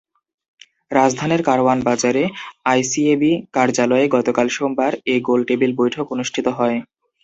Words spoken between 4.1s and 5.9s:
গতকাল সোমবার এ গোলটেবিল